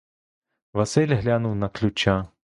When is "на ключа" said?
1.55-2.27